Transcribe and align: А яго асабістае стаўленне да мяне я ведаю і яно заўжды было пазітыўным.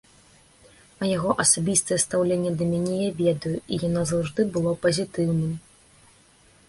А 1.01 1.09
яго 1.17 1.31
асабістае 1.43 1.99
стаўленне 2.05 2.51
да 2.61 2.69
мяне 2.71 2.95
я 2.95 3.11
ведаю 3.21 3.55
і 3.57 3.75
яно 3.87 4.01
заўжды 4.13 4.41
было 4.57 4.71
пазітыўным. 4.87 5.53